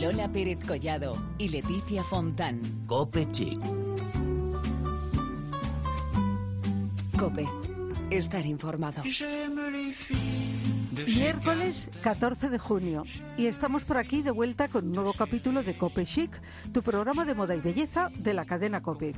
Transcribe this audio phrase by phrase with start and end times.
[0.00, 2.58] Lola Pérez Collado y Leticia Fontán.
[2.86, 3.60] Cope Chic.
[7.18, 7.46] Cope.
[8.08, 9.02] Estar informado.
[11.06, 13.04] Miércoles 14 de junio
[13.36, 16.30] y estamos por aquí de vuelta con un nuevo capítulo de Cope Chic,
[16.72, 19.14] tu programa de moda y belleza de la cadena Cope.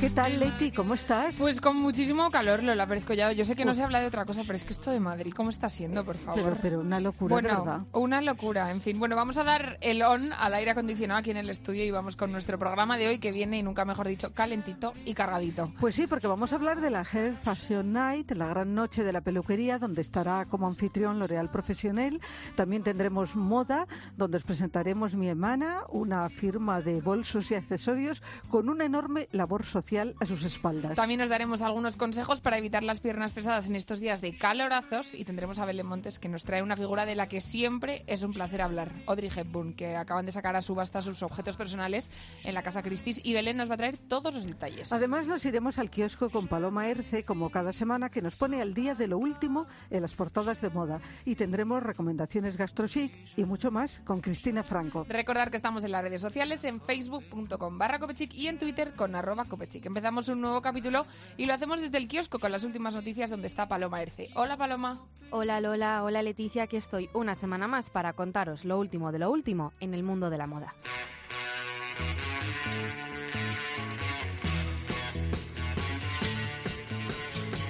[0.00, 0.70] ¿Qué tal, Leti?
[0.70, 1.36] ¿Cómo estás?
[1.36, 3.32] Pues con muchísimo calor, Lola Pérez Collado.
[3.32, 5.34] Yo sé que no se habla de otra cosa, pero es que esto de Madrid,
[5.36, 6.42] ¿cómo está siendo, por favor?
[6.42, 7.80] Pero, pero una locura, bueno, ¿verdad?
[7.92, 8.70] una locura.
[8.70, 11.84] En fin, bueno, vamos a dar el on al aire acondicionado aquí en el estudio
[11.84, 15.12] y vamos con nuestro programa de hoy que viene, y nunca mejor dicho, calentito y
[15.12, 15.70] cargadito.
[15.78, 19.12] Pues sí, porque vamos a hablar de la Hair Fashion Night, la gran noche de
[19.12, 22.18] la peluquería, donde estará como anfitrión L'Oreal Profesional.
[22.56, 28.70] También tendremos moda, donde os presentaremos mi hermana, una firma de bolsos y accesorios con
[28.70, 30.94] una enorme labor social a sus espaldas.
[30.94, 35.14] También os daremos algunos consejos para evitar las piernas pesadas en estos días de calorazos
[35.14, 38.22] y tendremos a Belén Montes que nos trae una figura de la que siempre es
[38.22, 42.12] un placer hablar, Audrey Hepburn, que acaban de sacar a subasta sus objetos personales
[42.44, 44.92] en la Casa Christie's y Belén nos va a traer todos los detalles.
[44.92, 48.74] Además nos iremos al kiosco con Paloma Erce como cada semana que nos pone al
[48.74, 53.72] día de lo último en las portadas de moda y tendremos recomendaciones gastrochic y mucho
[53.72, 55.04] más con Cristina Franco.
[55.08, 59.16] Recordar que estamos en las redes sociales en facebook.com barra copechic y en twitter con
[59.16, 59.79] arroba copechic.
[59.88, 63.46] Empezamos un nuevo capítulo y lo hacemos desde el kiosco con las últimas noticias donde
[63.46, 64.28] está Paloma Erce.
[64.34, 65.00] Hola Paloma.
[65.30, 69.30] Hola Lola, hola Leticia, aquí estoy una semana más para contaros lo último de lo
[69.30, 70.74] último en el mundo de la moda.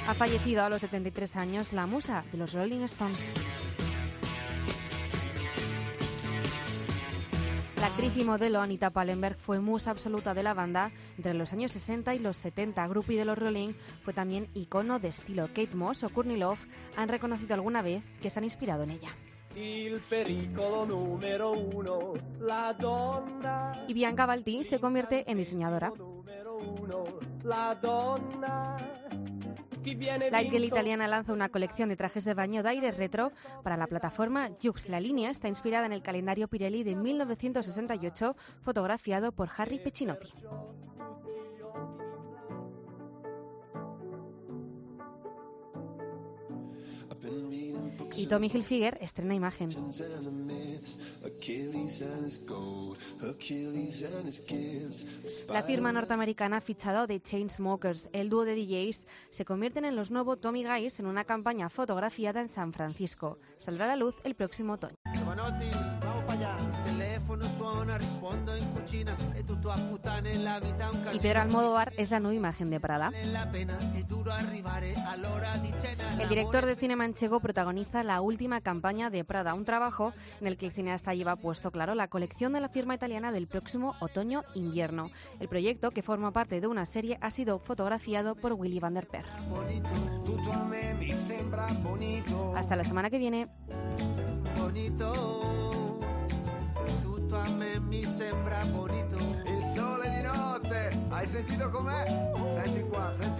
[0.08, 3.20] Ha fallecido a los 73 años la musa de los Rolling Stones.
[7.80, 11.72] La actriz y modelo Anita Pallenberg fue musa absoluta de la banda entre los años
[11.72, 12.86] 60 y los 70.
[12.88, 13.72] Groupie de los Rolling
[14.04, 15.46] fue también icono de estilo.
[15.46, 19.08] Kate Moss o Courtney Love han reconocido alguna vez que se han inspirado en ella.
[23.88, 25.90] Y Bianca Balti se convierte en diseñadora.
[27.44, 27.78] La
[29.84, 33.32] Girl italiana lanza una colección de trajes de baño de aire retro
[33.62, 34.88] para la plataforma Jux.
[34.88, 40.28] La línea está inspirada en el calendario Pirelli de 1968, fotografiado por Harry Pecinotti.
[48.16, 49.70] Y Tommy Hilfiger estrena imagen.
[55.48, 58.08] La firma norteamericana ha fichado de Chainsmokers.
[58.12, 62.40] El dúo de DJs se convierten en los nuevos Tommy Guys en una campaña fotografiada
[62.40, 63.38] en San Francisco.
[63.58, 64.96] Saldrá a la luz el próximo otoño.
[71.12, 73.10] Y Pedro Almodóvar es la nueva imagen de Prada.
[76.20, 80.56] El director de cine manchego protagoniza la última campaña de Prada, un trabajo en el
[80.56, 85.10] que el cineasta lleva puesto claro la colección de la firma italiana del próximo otoño-invierno.
[85.40, 89.06] El proyecto, que forma parte de una serie, ha sido fotografiado por Willy van der
[89.06, 89.24] Per.
[92.56, 93.48] Hasta la semana que viene.
[99.46, 102.30] Il sole di notte, hai sentito com'è?
[102.52, 103.39] Senti qua, senti.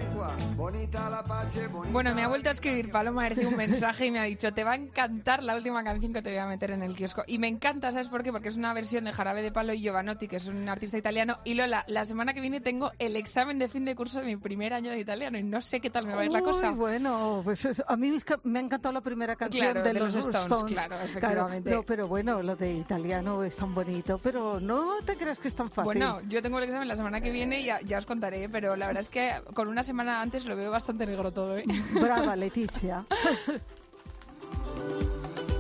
[0.71, 1.93] Bonita la pace, bonita.
[1.93, 4.63] Bueno, me ha vuelto a escribir Paloma Erce un mensaje y me ha dicho, te
[4.63, 7.25] va a encantar la última canción que te voy a meter en el kiosco.
[7.27, 8.31] Y me encanta, ¿sabes por qué?
[8.31, 11.39] Porque es una versión de Jarabe de Palo y Giovanotti, que es un artista italiano.
[11.45, 14.37] Y Lola, la semana que viene tengo el examen de fin de curso de mi
[14.37, 16.71] primer año de italiano y no sé qué tal me va a ir la cosa.
[16.71, 18.13] Uy, bueno, pues es- a mí
[18.45, 21.71] me ha encantado la primera canción Claro, de, de los Stones, claro, efectivamente.
[21.71, 25.55] no, pero bueno, lo de italiano es tan bonito, pero no te creas que es
[25.55, 25.85] tan fácil.
[25.85, 28.77] Bueno, yo tengo el examen la semana que viene y ya, ya os contaré, pero
[28.77, 31.65] la verdad es que con una semana antes lo veo bastante negro todo, ¿eh?
[32.01, 33.05] Brava, Leticia.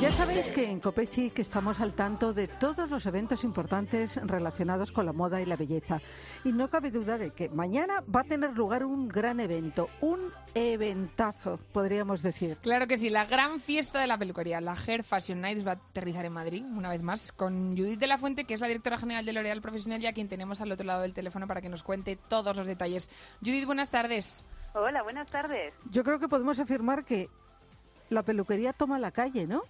[0.00, 5.04] Ya sabéis que en Copechic estamos al tanto de todos los eventos importantes relacionados con
[5.04, 6.00] la moda y la belleza.
[6.44, 10.32] Y no cabe duda de que mañana va a tener lugar un gran evento, un
[10.54, 12.58] eventazo, podríamos decir.
[12.58, 15.74] Claro que sí, la gran fiesta de la peluquería, la Hair Fashion Nights, va a
[15.74, 18.98] aterrizar en Madrid, una vez más, con Judith de la Fuente, que es la directora
[18.98, 21.68] general de L'Oréal Profesional y a quien tenemos al otro lado del teléfono para que
[21.68, 23.10] nos cuente todos los detalles.
[23.40, 24.44] Judith, buenas tardes.
[24.74, 25.74] Hola, buenas tardes.
[25.90, 27.28] Yo creo que podemos afirmar que
[28.10, 29.64] la peluquería toma la calle, ¿no?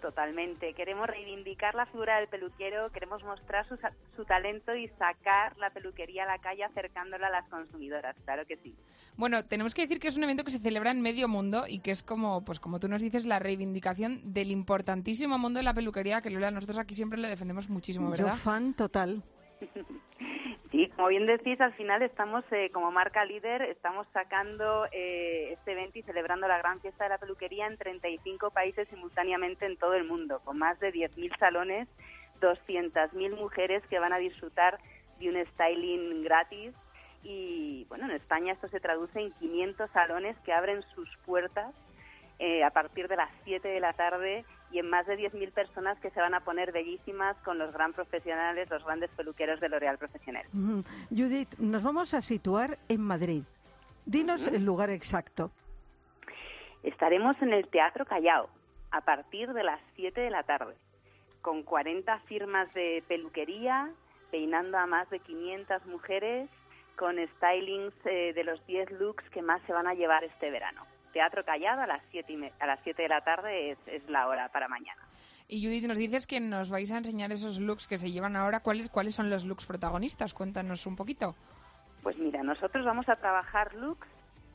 [0.00, 0.74] Totalmente.
[0.74, 3.76] Queremos reivindicar la figura del peluquero, queremos mostrar su,
[4.16, 8.56] su talento y sacar la peluquería a la calle acercándola a las consumidoras, claro que
[8.58, 8.74] sí.
[9.16, 11.80] Bueno, tenemos que decir que es un evento que se celebra en medio mundo y
[11.80, 15.74] que es como, pues como tú nos dices, la reivindicación del importantísimo mundo de la
[15.74, 18.38] peluquería, que Lola, nosotros aquí siempre lo defendemos muchísimo, Yo ¿verdad?
[18.38, 19.22] fan total.
[20.70, 25.72] Sí, como bien decís, al final estamos eh, como marca líder, estamos sacando eh, este
[25.72, 29.94] evento y celebrando la gran fiesta de la peluquería en 35 países simultáneamente en todo
[29.94, 31.88] el mundo, con más de 10.000 salones,
[32.42, 34.78] 200.000 mujeres que van a disfrutar
[35.18, 36.74] de un styling gratis.
[37.22, 41.74] Y bueno, en España esto se traduce en 500 salones que abren sus puertas
[42.38, 45.98] eh, a partir de las 7 de la tarde y en más de 10.000 personas
[46.00, 49.98] que se van a poner bellísimas con los gran profesionales, los grandes peluqueros de L'Oréal
[49.98, 50.44] Profesional.
[51.10, 53.42] Judith, nos vamos a situar en Madrid.
[54.04, 55.50] Dinos el lugar exacto.
[56.82, 58.48] Estaremos en el Teatro Callao
[58.90, 60.74] a partir de las 7 de la tarde,
[61.42, 63.90] con 40 firmas de peluquería,
[64.30, 66.48] peinando a más de 500 mujeres,
[66.96, 70.86] con stylings eh, de los 10 looks que más se van a llevar este verano.
[71.12, 74.08] Teatro Callao a las 7, y me- a las 7 de la tarde es, es
[74.08, 75.00] la hora para mañana.
[75.48, 78.60] Y Judith, nos dices que nos vais a enseñar esos looks que se llevan ahora.
[78.60, 80.34] ¿Cuáles, cuáles son los looks protagonistas?
[80.34, 81.34] Cuéntanos un poquito.
[82.02, 84.06] Pues mira, nosotros vamos a trabajar looks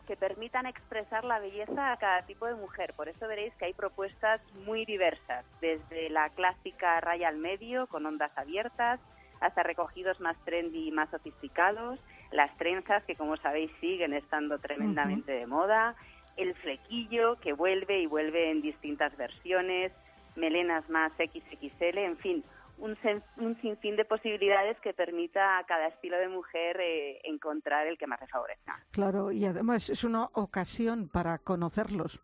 [0.08, 2.94] que permitan expresar la belleza a cada tipo de mujer.
[2.94, 8.06] Por eso veréis que hay propuestas muy diversas, desde la clásica raya al medio, con
[8.06, 9.00] ondas abiertas,
[9.40, 12.00] hasta recogidos más trendy y más sofisticados,
[12.32, 15.96] las trenzas, que como sabéis siguen estando tremendamente de moda,
[16.38, 19.92] el flequillo, que vuelve y vuelve en distintas versiones,
[20.36, 22.44] melenas más XXL, en fin,
[22.78, 22.98] un,
[23.38, 28.08] un sinfín de posibilidades que permita a cada estilo de mujer eh, encontrar el que
[28.08, 28.84] más le favorezca.
[28.92, 32.22] Claro, y además es una ocasión para conocerlos.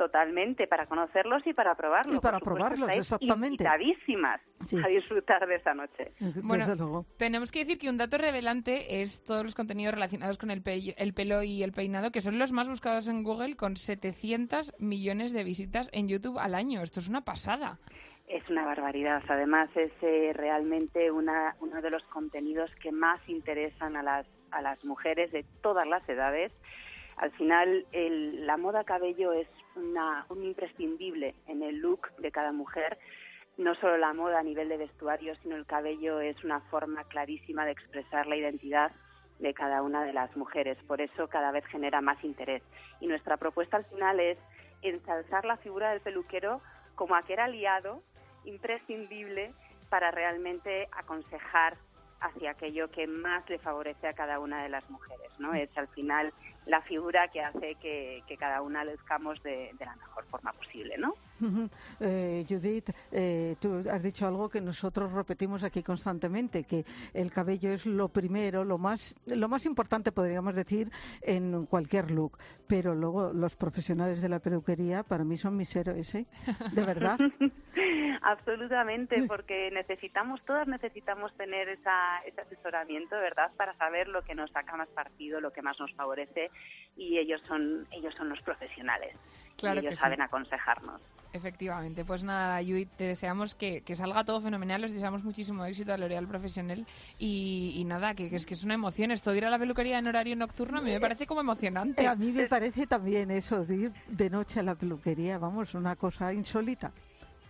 [0.00, 2.16] Totalmente, para conocerlos y para probarlos.
[2.16, 3.62] Y para Por probarlos, exactamente.
[3.64, 4.78] Invitadísimas Sí.
[4.82, 6.12] a disfrutar de esa noche.
[6.42, 7.04] Bueno, Desde luego.
[7.18, 10.94] Tenemos que decir que un dato revelante es todos los contenidos relacionados con el, pe-
[10.96, 15.32] el pelo y el peinado, que son los más buscados en Google, con 700 millones
[15.34, 16.80] de visitas en YouTube al año.
[16.80, 17.78] Esto es una pasada.
[18.26, 19.22] Es una barbaridad.
[19.28, 24.62] Además, es eh, realmente una, uno de los contenidos que más interesan a las, a
[24.62, 26.52] las mujeres de todas las edades.
[27.20, 29.46] Al final, el- la moda cabello es
[29.76, 32.98] una, un imprescindible en el look de cada mujer.
[33.58, 37.66] No solo la moda a nivel de vestuario, sino el cabello es una forma clarísima
[37.66, 38.90] de expresar la identidad
[39.38, 40.78] de cada una de las mujeres.
[40.86, 42.62] Por eso cada vez genera más interés.
[43.00, 44.38] Y nuestra propuesta al final es
[44.80, 46.62] ensalzar la figura del peluquero
[46.94, 48.02] como aquel aliado
[48.46, 49.52] imprescindible
[49.90, 51.76] para realmente aconsejar
[52.20, 55.54] hacia aquello que más le favorece a cada una de las mujeres, ¿no?
[55.54, 56.32] Es al final
[56.70, 60.96] la figura que hace que, que cada una luzcamos de, de la mejor forma posible,
[60.96, 61.14] ¿no?
[62.00, 67.70] Eh, Judith, eh, tú has dicho algo que nosotros repetimos aquí constantemente, que el cabello
[67.70, 70.90] es lo primero, lo más, lo más importante, podríamos decir,
[71.22, 72.38] en cualquier look.
[72.68, 76.26] Pero luego los profesionales de la peluquería para mí son mis héroes, ¿eh?
[76.72, 77.18] De verdad.
[78.22, 83.50] Absolutamente, porque necesitamos, todas necesitamos tener esa, ese asesoramiento, ¿verdad?
[83.56, 86.50] Para saber lo que nos saca más partido, lo que más nos favorece,
[86.96, 89.16] y ellos son, ellos son los profesionales.
[89.56, 90.02] Claro y ellos que sí.
[90.02, 91.00] saben aconsejarnos.
[91.32, 95.92] Efectivamente, pues nada, Judith, te deseamos que, que salga todo fenomenal, les deseamos muchísimo éxito
[95.92, 96.84] a L'Oreal Profesional
[97.20, 99.12] y, y nada, que, que es que es una emoción.
[99.12, 102.02] Esto de ir a la peluquería en horario nocturno a mí me parece como emocionante.
[102.02, 105.74] Eh, a mí me parece también eso, de ir de noche a la peluquería, vamos,
[105.74, 106.92] una cosa insólita.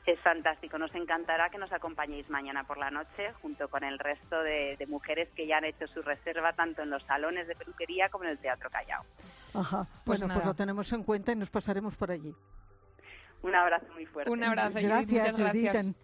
[0.06, 4.42] Es fantástico, nos encantará que nos acompañéis mañana por la noche junto con el resto
[4.42, 8.08] de, de mujeres que ya han hecho su reserva tanto en los salones de peluquería
[8.08, 9.04] como en el Teatro Callao.
[9.54, 9.86] Ajá.
[10.04, 10.40] Pues bueno, nada.
[10.40, 12.34] pues lo tenemos en cuenta y nos pasaremos por allí.
[13.42, 14.30] Un abrazo muy fuerte.
[14.32, 15.64] Un abrazo, Judith, Gracias, muchas Judith.
[15.64, 15.94] gracias.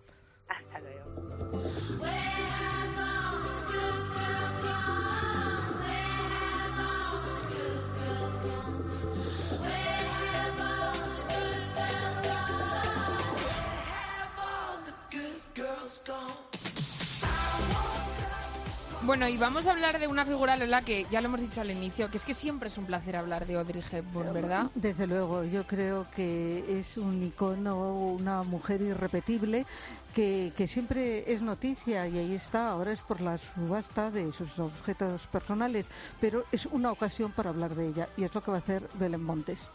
[0.49, 2.36] Hasta luego.
[19.03, 21.71] Bueno, y vamos a hablar de una figura, Lola, que ya lo hemos dicho al
[21.71, 24.67] inicio, que es que siempre es un placer hablar de Audrey Hepburn, ¿verdad?
[24.75, 29.65] Desde luego, yo creo que es un icono, una mujer irrepetible
[30.13, 34.59] que, que siempre es noticia y ahí está, ahora es por la subasta de sus
[34.59, 35.87] objetos personales,
[36.21, 38.89] pero es una ocasión para hablar de ella y es lo que va a hacer
[38.99, 39.69] Belén Montes.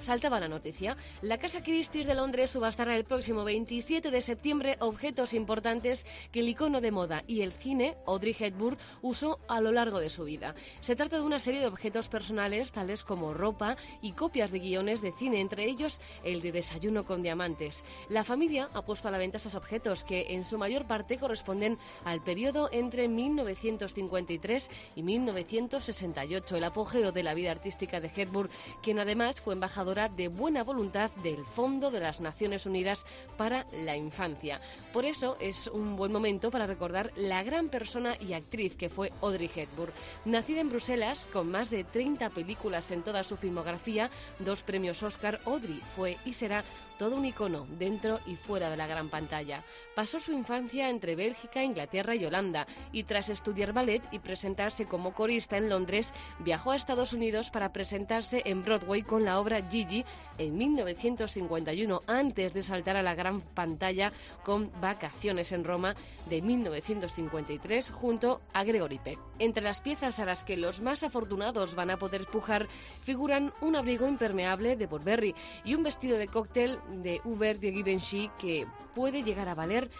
[0.00, 0.96] Saltaba la noticia.
[1.22, 6.48] La Casa Christie's de Londres subastará el próximo 27 de septiembre objetos importantes que el
[6.48, 10.54] icono de moda y el cine, Audrey Hepburn, usó a lo largo de su vida.
[10.80, 15.02] Se trata de una serie de objetos personales tales como ropa y copias de guiones
[15.02, 17.84] de cine, entre ellos el de Desayuno con Diamantes.
[18.08, 21.78] La familia ha puesto a la venta estos objetos que en su mayor parte corresponden
[22.04, 28.50] al periodo entre 1953 y 1968, el apogeo de la vida artística de Hepburn,
[28.82, 29.54] quien además fue
[29.90, 33.04] de buena voluntad del Fondo de las Naciones Unidas
[33.36, 34.60] para la Infancia.
[34.92, 39.12] Por eso es un buen momento para recordar la gran persona y actriz que fue
[39.20, 39.92] Audrey Hepburn.
[40.26, 45.40] Nacida en Bruselas, con más de 30 películas en toda su filmografía, dos premios Oscar,
[45.44, 46.62] Audrey fue y será
[47.00, 49.64] todo un icono dentro y fuera de la gran pantalla.
[49.94, 55.14] Pasó su infancia entre Bélgica, Inglaterra y Holanda y tras estudiar ballet y presentarse como
[55.14, 60.04] corista en Londres, viajó a Estados Unidos para presentarse en Broadway con la obra Gigi
[60.36, 64.12] en 1951 antes de saltar a la gran pantalla
[64.44, 65.94] con Vacaciones en Roma
[66.28, 69.18] de 1953 junto a Gregory Peck.
[69.38, 72.68] Entre las piezas a las que los más afortunados van a poder pujar
[73.02, 78.30] figuran un abrigo impermeable de Burberry y un vestido de cóctel de Uber de Givenchy
[78.38, 79.90] que puede llegar a valer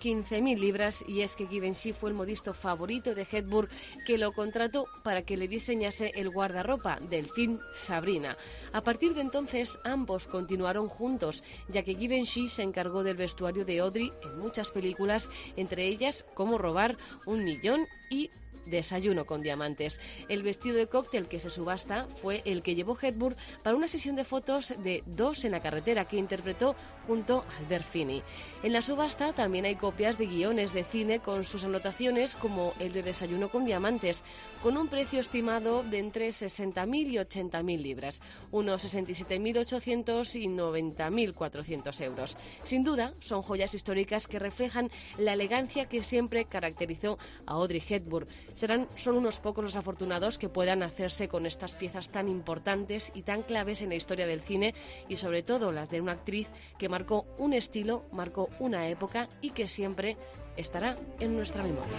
[0.00, 3.68] 15.000 libras y es que Givenchy fue el modisto favorito de Hepburn
[4.04, 8.36] que lo contrató para que le diseñase el guardarropa del film Sabrina.
[8.72, 13.80] A partir de entonces ambos continuaron juntos ya que Givenchy se encargó del vestuario de
[13.80, 18.30] Audrey en muchas películas, entre ellas Cómo robar un millón y
[18.66, 20.00] Desayuno con diamantes.
[20.28, 24.16] El vestido de cóctel que se subasta fue el que llevó Hepburn para una sesión
[24.16, 26.74] de fotos de Dos en la carretera que interpretó
[27.06, 28.22] junto a Albert Finney.
[28.62, 32.92] En la subasta también hay copias de guiones de cine con sus anotaciones como el
[32.92, 34.24] de Desayuno con diamantes,
[34.62, 42.36] con un precio estimado de entre 60.000 y 80.000 libras, unos 67.800 y 90.400 euros.
[42.62, 48.28] Sin duda, son joyas históricas que reflejan la elegancia que siempre caracterizó a Audrey Hepburn.
[48.54, 53.22] Serán solo unos pocos los afortunados que puedan hacerse con estas piezas tan importantes y
[53.22, 54.74] tan claves en la historia del cine
[55.08, 59.50] y sobre todo las de una actriz que marcó un estilo, marcó una época y
[59.50, 60.16] que siempre
[60.56, 61.98] estará en nuestra memoria.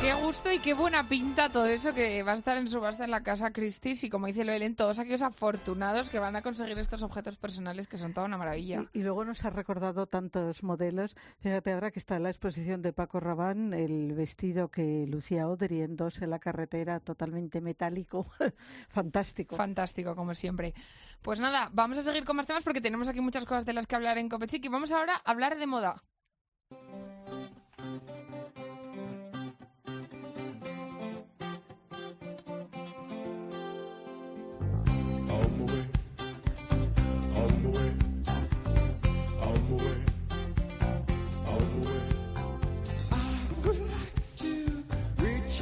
[0.00, 3.10] Qué gusto y qué buena pinta todo eso que va a estar en subasta en
[3.10, 7.02] la casa Christie's y como dice Loelen, todos aquellos afortunados que van a conseguir estos
[7.02, 8.84] objetos personales que son toda una maravilla.
[8.92, 11.16] Y, y luego nos ha recordado tantos modelos.
[11.40, 15.80] Fíjate ahora que está en la exposición de Paco Rabán el vestido que lucía Audrey
[15.80, 18.30] en dos en la carretera, totalmente metálico.
[18.88, 19.56] Fantástico.
[19.56, 20.74] Fantástico, como siempre.
[21.22, 23.86] Pues nada, vamos a seguir con más temas porque tenemos aquí muchas cosas de las
[23.86, 26.04] que hablar en Copechic y vamos ahora a hablar de moda.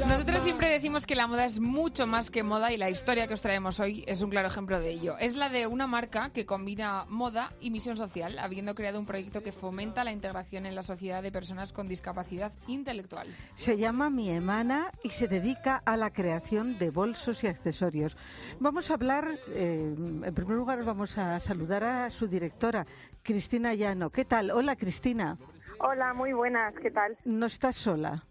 [0.05, 3.35] Nosotros siempre decimos que la moda es mucho más que moda y la historia que
[3.35, 5.17] os traemos hoy es un claro ejemplo de ello.
[5.19, 9.43] Es la de una marca que combina moda y misión social, habiendo creado un proyecto
[9.43, 13.35] que fomenta la integración en la sociedad de personas con discapacidad intelectual.
[13.55, 18.17] Se llama Mi Emana y se dedica a la creación de bolsos y accesorios.
[18.61, 22.87] Vamos a hablar, eh, en primer lugar vamos a saludar a su directora,
[23.23, 24.11] Cristina Llano.
[24.11, 24.50] ¿Qué tal?
[24.50, 25.38] Hola Cristina,
[25.79, 27.17] Hola, muy buenas, ¿qué tal?
[27.25, 28.25] no estás sola.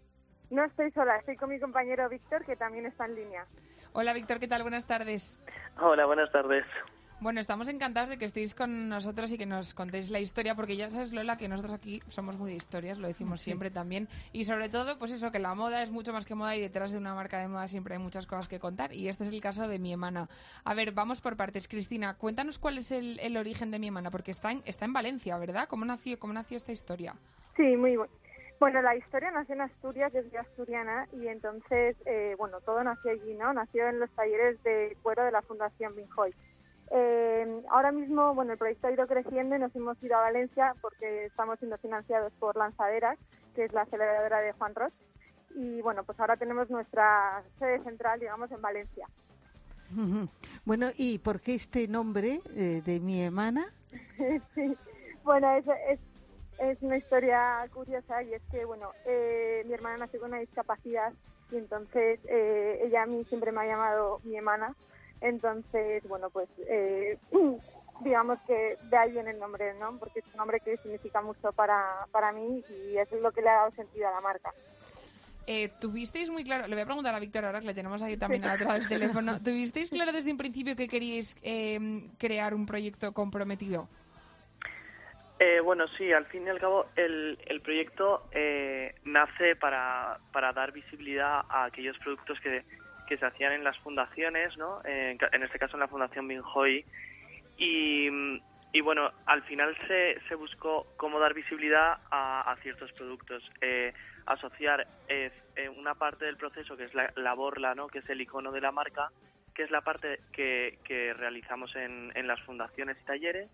[0.50, 3.46] No estoy sola, estoy con mi compañero Víctor, que también está en línea.
[3.92, 4.62] Hola Víctor, ¿qué tal?
[4.62, 5.40] Buenas tardes.
[5.80, 6.64] Hola, buenas tardes.
[7.18, 10.76] Bueno, estamos encantados de que estéis con nosotros y que nos contéis la historia, porque
[10.76, 14.06] ya sabes, Lola, que nosotros aquí somos muy de historias, lo decimos siempre también.
[14.34, 16.92] Y sobre todo, pues eso, que la moda es mucho más que moda y detrás
[16.92, 18.92] de una marca de moda siempre hay muchas cosas que contar.
[18.92, 20.28] Y este es el caso de mi hermana.
[20.62, 21.68] A ver, vamos por partes.
[21.68, 24.92] Cristina, cuéntanos cuál es el, el origen de mi hermana, porque está en, está en
[24.92, 25.68] Valencia, ¿verdad?
[25.68, 27.14] ¿Cómo nació, ¿Cómo nació esta historia?
[27.56, 28.12] Sí, muy bueno.
[28.58, 33.10] Bueno, la historia nació en Asturias, yo soy asturiana, y entonces, eh, bueno, todo nació
[33.10, 33.52] allí, ¿no?
[33.52, 36.34] Nació en los talleres de cuero de la Fundación Binjoy.
[36.90, 40.74] Eh, ahora mismo, bueno, el proyecto ha ido creciendo y nos hemos ido a Valencia
[40.80, 43.18] porque estamos siendo financiados por Lanzaderas,
[43.54, 44.92] que es la aceleradora de Juan Roch.
[45.54, 49.06] Y bueno, pues ahora tenemos nuestra sede central, digamos, en Valencia.
[50.64, 53.66] Bueno, ¿y por qué este nombre eh, de Mi Emana?
[54.54, 54.76] sí.
[55.24, 56.00] Bueno, es, es,
[56.58, 61.12] es una historia curiosa y es que, bueno, eh, mi hermana nació con una discapacidad
[61.50, 64.74] y entonces eh, ella a mí siempre me ha llamado mi hermana.
[65.20, 67.18] Entonces, bueno, pues eh,
[68.00, 69.98] digamos que de ahí viene el nombre, ¿no?
[69.98, 73.42] Porque es un nombre que significa mucho para, para mí y eso es lo que
[73.42, 74.52] le ha dado sentido a la marca.
[75.48, 78.16] Eh, ¿Tuvisteis muy claro, le voy a preguntar a Víctor ahora que le tenemos ahí
[78.16, 81.78] también al otro lado del teléfono, ¿tuvisteis claro desde un principio que queríais eh,
[82.18, 83.88] crear un proyecto comprometido?
[85.38, 90.52] Eh, bueno, sí, al fin y al cabo el, el proyecto eh, nace para, para
[90.52, 92.64] dar visibilidad a aquellos productos que,
[93.08, 94.80] se hacían en las fundaciones, ¿no?
[94.84, 96.84] Eh, en, este caso en la Fundación Binjoy.
[97.58, 98.08] Y,
[98.72, 103.48] y bueno, al final se, se buscó cómo dar visibilidad a, ciertos productos.
[103.60, 103.92] Eh,
[104.24, 105.30] asociar eh,
[105.76, 107.86] una parte del proceso que es la, la borla, ¿no?
[107.86, 109.12] Que es el icono de la marca,
[109.54, 113.50] que es la parte que, que realizamos en, en las fundaciones y talleres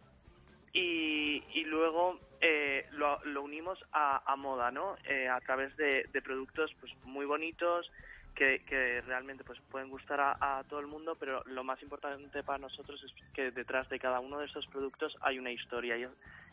[0.72, 4.96] y, y luego eh, lo, lo unimos a, a moda, ¿no?
[5.04, 7.90] Eh, a través de, de productos pues muy bonitos
[8.34, 12.42] que, que realmente pues pueden gustar a, a todo el mundo, pero lo más importante
[12.42, 16.06] para nosotros es que detrás de cada uno de estos productos hay una historia y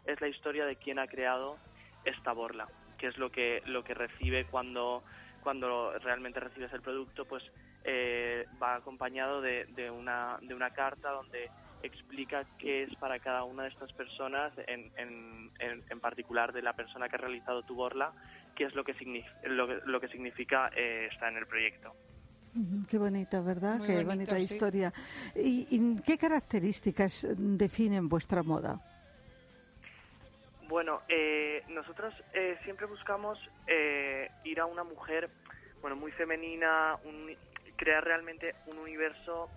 [0.06, 1.58] es, la historia de quién ha creado
[2.04, 5.04] esta borla, que es lo que lo que recibe cuando
[5.42, 7.44] cuando realmente recibes el producto, pues
[7.86, 11.50] eh, va acompañado de, de una de una carta donde
[11.84, 16.62] explica qué es para cada una de estas personas, en, en, en, en particular de
[16.62, 18.14] la persona que ha realizado tu borla,
[18.56, 21.96] qué es lo que, significa, lo, que- lo que significa eh, estar en el proyecto.
[22.90, 23.78] Qué bonita, ¿verdad?
[23.78, 24.56] Muy Qué bonito, bonita sí.
[24.56, 24.92] historia.
[25.36, 28.80] ¿Y, y qué características definen vuestra moda?
[30.68, 35.30] Bueno, eh, nosotros eh, siempre buscamos eh, ir a una mujer,
[35.82, 37.36] bueno, muy femenina, un-
[37.76, 39.50] crear realmente un universo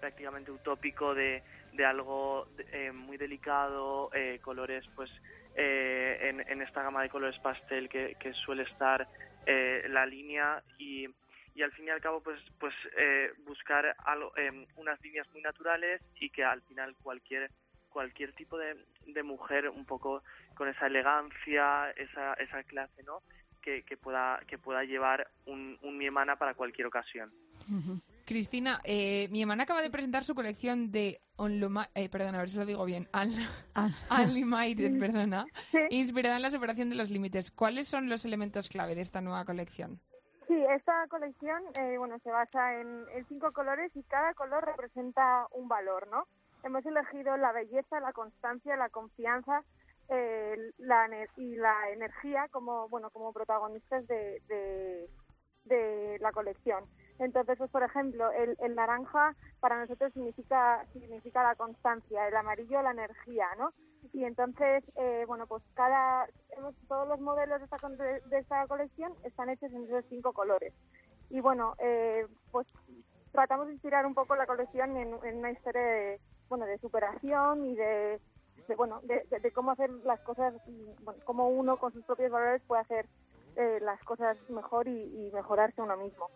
[0.00, 1.42] prácticamente utópico de,
[1.72, 5.10] de algo eh, muy delicado, eh, colores, pues,
[5.54, 9.06] eh, en, en esta gama de colores pastel que, que suele estar
[9.46, 11.06] eh, la línea y,
[11.54, 15.42] y al fin y al cabo, pues, pues eh, buscar algo, eh, unas líneas muy
[15.42, 17.50] naturales y que al final cualquier
[17.90, 18.76] cualquier tipo de,
[19.06, 20.22] de mujer un poco
[20.54, 23.20] con esa elegancia, esa, esa clase, ¿no?
[23.60, 27.32] Que, que pueda que pueda llevar un, un mi hermana para cualquier ocasión.
[28.26, 32.48] Cristina, eh, mi hermana acaba de presentar su colección de Unluma- eh, perdona, a ver
[32.48, 33.34] si lo digo bien, Un-
[34.34, 35.46] Unlimited, perdona,
[35.90, 37.50] inspirada en la superación de los límites.
[37.50, 40.00] ¿Cuáles son los elementos clave de esta nueva colección?
[40.46, 45.46] Sí, esta colección eh, bueno, se basa en, en cinco colores y cada color representa
[45.52, 46.24] un valor, ¿no?
[46.64, 49.62] Hemos elegido la belleza, la constancia, la confianza
[50.08, 55.08] eh, la, y la energía como, bueno, como protagonistas de, de,
[55.64, 56.84] de la colección.
[57.20, 62.80] Entonces, pues, por ejemplo, el, el naranja para nosotros significa, significa la constancia, el amarillo
[62.82, 63.72] la energía, ¿no?
[64.14, 66.26] Y entonces, eh, bueno, pues cada,
[66.88, 67.88] todos los modelos de esta,
[68.30, 70.72] de esta colección están hechos en esos cinco colores.
[71.28, 72.66] Y bueno, eh, pues
[73.32, 77.76] tratamos de inspirar un poco la colección en, una historia de, bueno, de superación y
[77.76, 78.18] de,
[78.78, 80.54] bueno, de, de- cómo hacer las cosas,
[81.02, 83.06] bueno, cómo uno con sus propios valores puede hacer
[83.56, 86.30] eh, las cosas mejor y, y mejorarse uno mismo.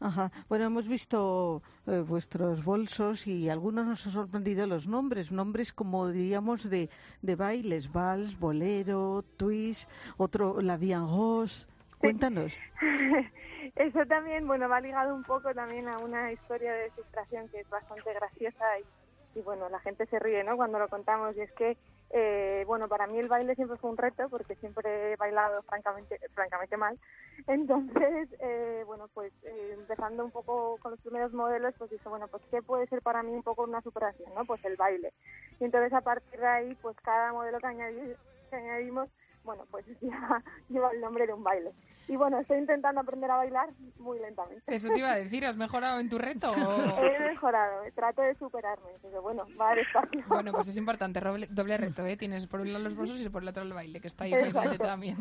[0.00, 0.30] Ajá.
[0.48, 6.08] Bueno, hemos visto eh, vuestros bolsos y algunos nos han sorprendido los nombres, nombres como
[6.08, 6.90] diríamos de,
[7.22, 11.66] de bailes, vals, bolero, twist, otro la Bien Rose.
[11.98, 12.52] Cuéntanos.
[13.74, 17.68] Eso también, bueno, va ligado un poco también a una historia de frustración que es
[17.68, 20.56] bastante graciosa y, y bueno, la gente se ríe, ¿no?
[20.56, 21.76] Cuando lo contamos y es que,
[22.10, 26.18] eh, bueno, para mí el baile siempre fue un reto porque siempre he bailado francamente,
[26.34, 26.98] francamente mal.
[27.46, 32.28] Entonces, eh, bueno, pues eh, empezando un poco con los primeros modelos, pues dije, bueno,
[32.28, 34.44] pues ¿qué puede ser para mí un poco una superación, no?
[34.46, 35.12] Pues el baile.
[35.58, 38.16] Y entonces a partir de ahí, pues cada modelo que, añadi-
[38.50, 39.08] que añadimos,
[39.46, 41.72] bueno, pues lleva, lleva el nombre de un baile.
[42.08, 44.62] Y bueno, estoy intentando aprender a bailar muy lentamente.
[44.72, 46.50] Eso te iba a decir, ¿has mejorado en tu reto?
[46.52, 46.54] o-
[47.02, 50.22] He mejorado, trato de superarme, pero bueno, va despacio.
[50.28, 52.16] Bueno, pues es importante, doble, doble reto, ¿eh?
[52.16, 54.32] Tienes por un lado los bolsos y por el otro el baile, que está ahí
[54.34, 55.16] presente también.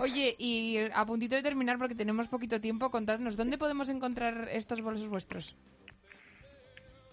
[0.00, 4.80] Oye, y a puntito de terminar, porque tenemos poquito tiempo, contadnos, ¿dónde podemos encontrar estos
[4.82, 5.56] bolsos vuestros?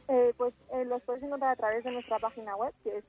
[0.08, 3.04] Eh, pues eh, los puedes encontrar a través de nuestra página web, que es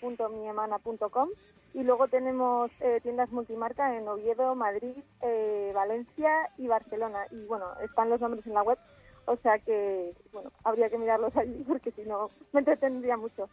[0.00, 1.28] www.miemana.com.
[1.74, 7.26] Y luego tenemos eh, tiendas multimarca en Oviedo, Madrid, eh, Valencia y Barcelona.
[7.32, 8.78] Y bueno, están los nombres en la web,
[9.26, 13.48] o sea que, bueno, habría que mirarlos allí porque si no me entretendría mucho.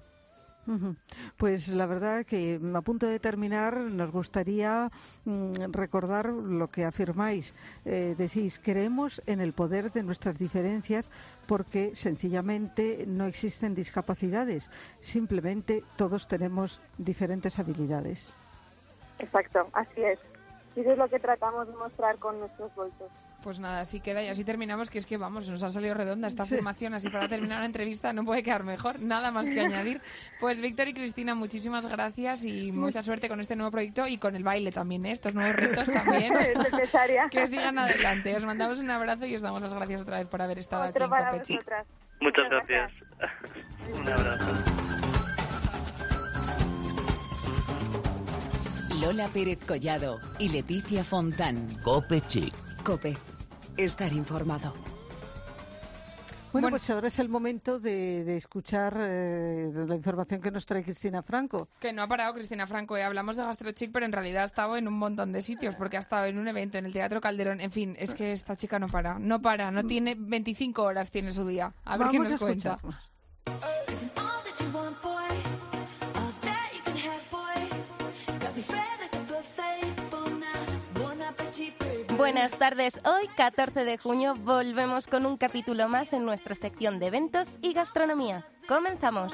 [1.38, 4.90] Pues la verdad que mm, a punto de terminar nos gustaría
[5.26, 7.54] mm, recordar lo que afirmáis.
[7.86, 11.12] Eh, decís, creemos en el poder de nuestras diferencias
[11.48, 14.70] porque sencillamente no existen discapacidades,
[15.00, 18.34] simplemente todos tenemos diferentes habilidades.
[19.20, 20.20] Exacto, así es.
[20.76, 23.10] Y eso es lo que tratamos de mostrar con nuestros bolsos.
[23.44, 26.28] Pues nada, así queda y así terminamos, que es que vamos, nos ha salido redonda
[26.28, 26.54] esta Sí.
[26.54, 30.00] afirmación, así para terminar la entrevista no puede quedar mejor, nada más que añadir.
[30.40, 34.36] Pues Víctor y Cristina, muchísimas gracias y mucha suerte con este nuevo proyecto y con
[34.36, 35.12] el baile también, ¿eh?
[35.14, 36.34] estos nuevos retos también.
[36.38, 37.28] Es necesaria.
[37.32, 38.36] que sigan adelante.
[38.36, 41.06] Os mandamos un abrazo y os damos las gracias otra vez por haber estado Otro
[41.06, 41.88] aquí en vosotras.
[42.20, 42.92] Muchas gracias.
[44.00, 44.64] Un abrazo.
[49.02, 51.68] Lola Pérez Collado y Leticia Fontán.
[51.84, 52.54] Cope Chic.
[52.84, 53.18] Cope.
[53.82, 54.74] Estar informado.
[56.52, 56.70] Bueno, Bueno.
[56.78, 61.24] pues ahora es el momento de, de escuchar eh, la información que nos trae Cristina
[61.24, 61.68] Franco.
[61.80, 63.04] Que no ha parado Cristina Franco, ¿eh?
[63.04, 66.02] hablamos de GastroChic, pero en realidad ha estado en un montón de sitios, porque ha
[66.02, 68.88] estado en un evento, en el Teatro Calderón, en fin, es que esta chica no
[68.90, 71.74] para, no para, no tiene 25 horas tiene su día.
[71.86, 72.80] A ver qué Vamos nos a cuenta.
[82.22, 87.08] Buenas tardes, hoy 14 de junio volvemos con un capítulo más en nuestra sección de
[87.08, 88.46] eventos y gastronomía.
[88.68, 89.34] Comenzamos.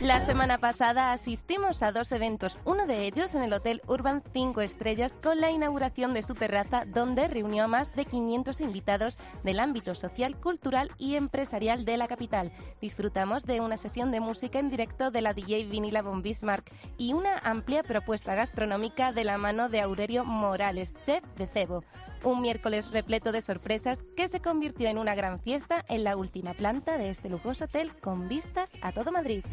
[0.00, 4.60] La semana pasada asistimos a dos eventos, uno de ellos en el Hotel Urban 5
[4.60, 9.60] Estrellas con la inauguración de su terraza donde reunió a más de 500 invitados del
[9.60, 12.50] ámbito social, cultural y empresarial de la capital.
[12.80, 17.12] Disfrutamos de una sesión de música en directo de la DJ Vinila von Bismarck y
[17.12, 21.84] una amplia propuesta gastronómica de la mano de Aurelio Morales, chef de Cebo.
[22.24, 26.54] Un miércoles repleto de sorpresas que se convirtió en una gran fiesta en la última
[26.54, 29.44] planta de este lujoso hotel con vistas a todo Madrid.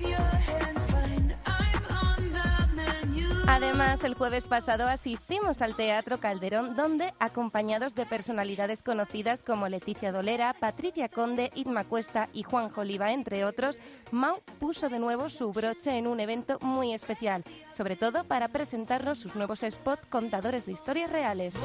[3.48, 10.12] Además, el jueves pasado asistimos al Teatro Calderón, donde, acompañados de personalidades conocidas como Leticia
[10.12, 13.80] Dolera, Patricia Conde, Irma Cuesta y Juan Joliva, entre otros,
[14.12, 19.20] Mau puso de nuevo su broche en un evento muy especial, sobre todo para presentarnos
[19.20, 21.56] sus nuevos spots contadores de historias reales.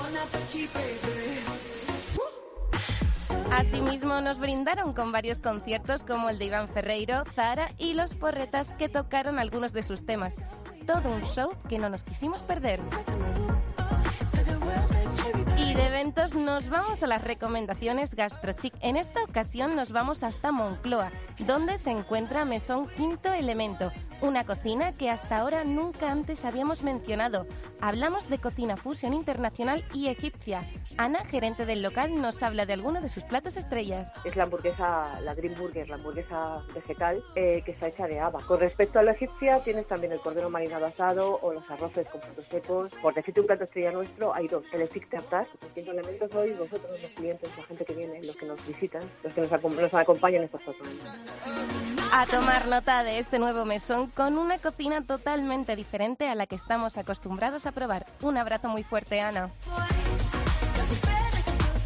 [3.53, 8.71] Asimismo, nos brindaron con varios conciertos como el de Iván Ferreiro, Zara y Los Porretas
[8.73, 10.37] que tocaron algunos de sus temas.
[10.87, 12.81] Todo un show que no nos quisimos perder.
[15.77, 18.73] De eventos nos vamos a las recomendaciones GastroChic.
[18.81, 21.11] En esta ocasión nos vamos hasta Moncloa,
[21.41, 27.47] donde se encuentra Mesón Quinto Elemento, una cocina que hasta ahora nunca antes habíamos mencionado.
[27.83, 30.62] Hablamos de cocina fusión internacional y egipcia.
[30.97, 34.11] Ana, gerente del local, nos habla de alguno de sus platos estrellas.
[34.25, 38.41] es la hamburguesa, la Green Burger, la hamburguesa vegetal eh, que está hecha de haba.
[38.41, 42.23] Con respecto a la egipcia, tienes también el cordero marinado asado o los arroces con
[42.23, 42.91] frutos secos.
[43.03, 44.65] Por decirte un plato estrella nuestro, hay dos.
[44.73, 49.33] El Efik Tartar, vosotros, los clientes, la gente que viene, los que nos visitan, los
[49.33, 51.01] que nos, acom- nos acompañan estos cuatro años.
[52.13, 56.57] A tomar nota de este nuevo mesón con una cocina totalmente diferente a la que
[56.57, 58.07] estamos acostumbrados a probar.
[58.23, 59.51] Un abrazo muy fuerte, Ana.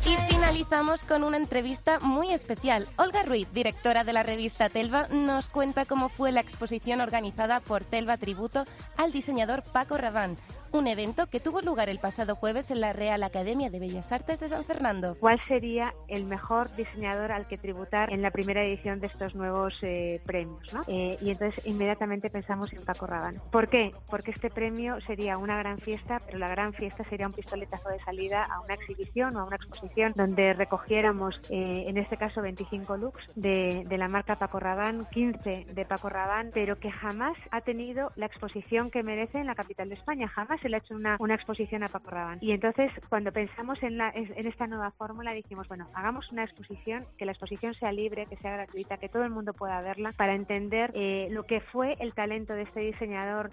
[0.06, 2.88] Y finalizamos con una entrevista muy especial.
[2.96, 7.84] Olga Ruiz, directora de la revista Telva, nos cuenta cómo fue la exposición organizada por
[7.84, 8.64] Telva Tributo
[8.96, 10.36] al diseñador Paco Rabán.
[10.72, 14.38] Un evento que tuvo lugar el pasado jueves en la Real Academia de Bellas Artes
[14.38, 15.16] de San Fernando.
[15.18, 19.74] ¿Cuál sería el mejor diseñador al que tributar en la primera edición de estos nuevos
[19.82, 20.72] eh, premios?
[20.72, 20.82] ¿no?
[20.86, 23.40] Eh, y entonces inmediatamente pensamos en Paco Rabanne.
[23.50, 23.92] ¿Por qué?
[24.08, 27.98] Porque este premio sería una gran fiesta, pero la gran fiesta sería un pistoletazo de
[28.04, 32.96] salida a una exhibición o a una exposición donde recogiéramos, eh, en este caso, 25
[32.96, 37.60] looks de, de la marca Paco Rabanne, 15 de Paco Rabanne, pero que jamás ha
[37.60, 40.28] tenido la exposición que merece en la capital de España.
[40.28, 42.38] Jamás se le ha hecho una, una exposición a Paco Rabanne.
[42.42, 47.06] Y entonces, cuando pensamos en, la, en esta nueva fórmula, dijimos, bueno, hagamos una exposición,
[47.18, 50.34] que la exposición sea libre, que sea gratuita, que todo el mundo pueda verla, para
[50.34, 53.50] entender eh, lo que fue el talento de este diseñador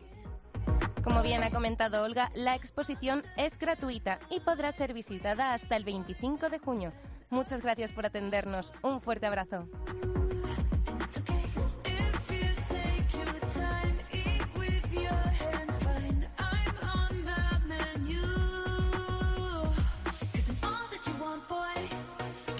[1.04, 5.84] Como bien ha comentado Olga, la exposición es gratuita y podrá ser visitada hasta el
[5.84, 6.90] 25 de junio.
[7.30, 8.72] Muchas gracias por atendernos.
[8.82, 9.68] Un fuerte abrazo.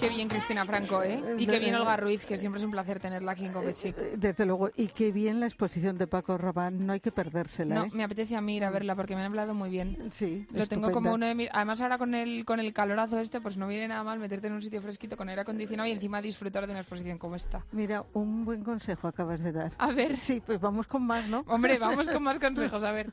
[0.08, 1.22] Qué bien Cristina Franco, ¿eh?
[1.36, 3.94] Y qué bien Olga Ruiz, que siempre es un placer tenerla aquí en Copechic.
[4.16, 7.74] Desde luego, y qué bien la exposición de Paco Rabanne, no hay que perdérsela.
[7.74, 7.90] No, ¿eh?
[7.92, 10.08] me apetece a mí ir a verla porque me han hablado muy bien.
[10.10, 10.92] Sí, Lo tengo estupenda.
[10.92, 11.48] como uno de mis...
[11.52, 14.54] Además ahora con el, con el calorazo este, pues no viene nada mal meterte en
[14.54, 17.62] un sitio fresquito con aire acondicionado y encima disfrutar de una exposición como esta.
[17.72, 19.72] Mira, un buen consejo acabas de dar.
[19.76, 20.16] A ver.
[20.16, 21.44] Sí, pues vamos con más, ¿no?
[21.46, 23.12] Hombre, vamos con más consejos, a ver.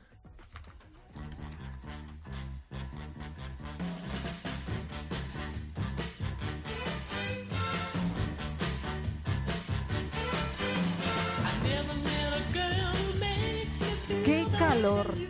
[14.76, 15.25] Calor!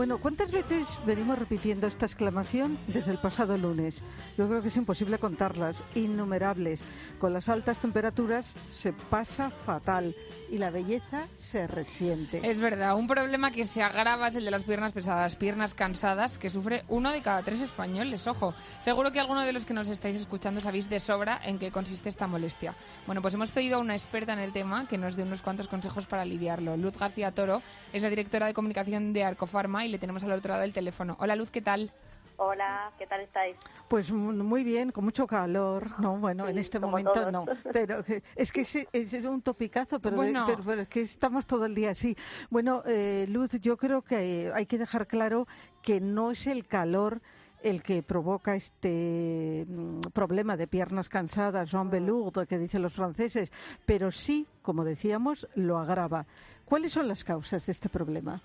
[0.00, 4.02] Bueno, ¿cuántas veces venimos repitiendo esta exclamación desde el pasado lunes?
[4.38, 6.80] Yo creo que es imposible contarlas, innumerables.
[7.18, 10.16] Con las altas temperaturas se pasa fatal
[10.50, 12.40] y la belleza se resiente.
[12.42, 16.38] Es verdad, un problema que se agrava es el de las piernas pesadas, piernas cansadas,
[16.38, 18.26] que sufre uno de cada tres españoles.
[18.26, 21.70] Ojo, seguro que alguno de los que nos estáis escuchando sabéis de sobra en qué
[21.70, 22.74] consiste esta molestia.
[23.04, 25.68] Bueno, pues hemos pedido a una experta en el tema que nos dé unos cuantos
[25.68, 26.78] consejos para aliviarlo.
[26.78, 27.60] Luz García Toro
[27.92, 31.16] es la directora de comunicación de Arcofarma y le tenemos al otro lado del teléfono.
[31.18, 31.92] Hola Luz, ¿qué tal?
[32.36, 33.56] Hola, ¿qué tal estáis?
[33.88, 36.00] Pues mu- muy bien, con mucho calor.
[36.00, 37.32] No, bueno, en este momento todos.
[37.32, 37.44] no.
[37.72, 38.02] Pero
[38.34, 40.44] es que es, es un topicazo, pero, de- Bueno.
[40.46, 42.16] pero- pero es que estamos todo el día así.
[42.48, 45.46] Bueno, eh, Luz, yo creo que hay que dejar claro
[45.82, 47.20] que no es el calor
[47.62, 53.52] el que provoca este mm, problema de piernas cansadas, Jean Velourde, que dicen los franceses,
[53.84, 56.24] pero sí, como decíamos, lo agrava.
[56.64, 58.40] ¿Cuáles son las causas de este problema?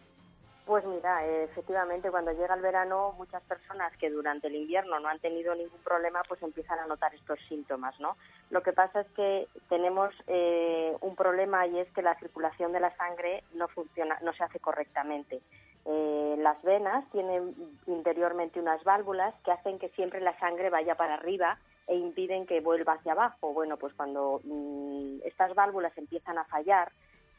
[0.65, 5.07] Pues mira, eh, efectivamente, cuando llega el verano, muchas personas que durante el invierno no
[5.07, 8.17] han tenido ningún problema, pues empiezan a notar estos síntomas, ¿no?
[8.49, 12.79] Lo que pasa es que tenemos eh, un problema y es que la circulación de
[12.79, 15.39] la sangre no funciona, no se hace correctamente.
[15.85, 17.53] Eh, las venas tienen
[17.85, 22.61] interiormente unas válvulas que hacen que siempre la sangre vaya para arriba e impiden que
[22.61, 23.53] vuelva hacia abajo.
[23.53, 26.91] Bueno, pues cuando mm, estas válvulas empiezan a fallar,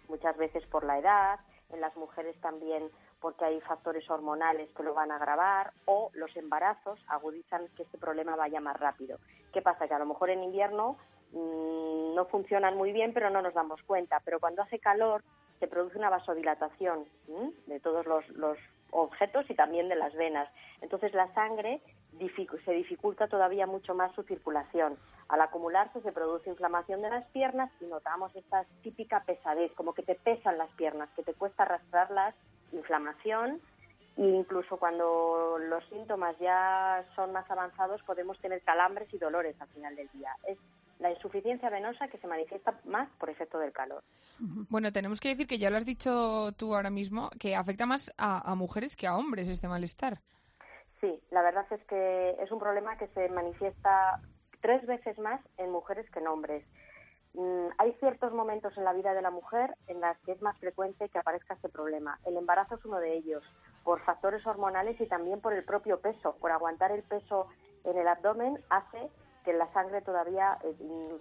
[0.08, 4.94] muchas veces por la edad, en las mujeres también porque hay factores hormonales que lo
[4.94, 9.18] van a agravar o los embarazos agudizan que este problema vaya más rápido.
[9.52, 9.88] ¿Qué pasa?
[9.88, 10.96] Que a lo mejor en invierno
[11.32, 15.22] mm, no funcionan muy bien pero no nos damos cuenta, pero cuando hace calor
[15.58, 17.06] se produce una vasodilatación
[17.66, 18.58] de todos los, los
[18.90, 20.48] objetos y también de las venas.
[20.82, 21.80] Entonces la sangre
[22.64, 24.96] se dificulta todavía mucho más su circulación.
[25.28, 30.02] Al acumularse se produce inflamación de las piernas y notamos esta típica pesadez, como que
[30.02, 32.34] te pesan las piernas, que te cuesta arrastrarlas,
[32.72, 33.60] inflamación
[34.16, 39.68] e incluso cuando los síntomas ya son más avanzados podemos tener calambres y dolores al
[39.68, 40.30] final del día.
[40.46, 40.58] Es
[40.98, 44.02] la insuficiencia venosa que se manifiesta más por efecto del calor.
[44.70, 48.14] Bueno, tenemos que decir que ya lo has dicho tú ahora mismo, que afecta más
[48.16, 50.22] a, a mujeres que a hombres este malestar.
[51.00, 54.20] Sí, la verdad es que es un problema que se manifiesta
[54.60, 56.64] tres veces más en mujeres que en hombres.
[57.34, 60.58] Mm, hay ciertos momentos en la vida de la mujer en las que es más
[60.58, 62.18] frecuente que aparezca este problema.
[62.24, 63.44] El embarazo es uno de ellos,
[63.84, 66.36] por factores hormonales y también por el propio peso.
[66.40, 67.48] Por aguantar el peso
[67.84, 69.10] en el abdomen hace
[69.44, 70.74] que la sangre todavía eh,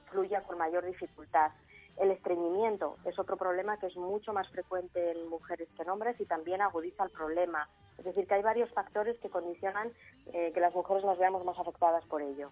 [0.10, 1.52] fluya con mayor dificultad.
[1.98, 6.20] El estreñimiento es otro problema que es mucho más frecuente en mujeres que en hombres
[6.20, 7.70] y también agudiza el problema.
[7.98, 9.92] Es decir, que hay varios factores que condicionan
[10.34, 12.52] eh, que las mujeres nos veamos más afectadas por ello.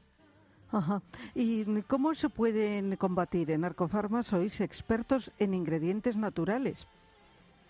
[0.71, 1.01] Ajá.
[1.35, 3.51] ¿Y cómo se pueden combatir?
[3.51, 6.87] En Arcofarma sois expertos en ingredientes naturales.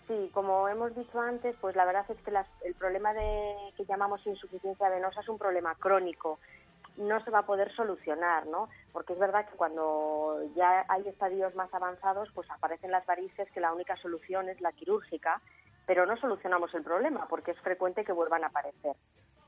[0.06, 3.84] Sí, como hemos dicho antes, pues la verdad es que las- el problema de que
[3.84, 6.38] llamamos insuficiencia venosa es un problema crónico.
[6.96, 8.68] No se va a poder solucionar, ¿no?
[8.92, 13.60] Porque es verdad que cuando ya hay estadios más avanzados, pues aparecen las varices que
[13.60, 15.40] la única solución es la quirúrgica,
[15.86, 18.96] pero no solucionamos el problema porque es frecuente que vuelvan a aparecer.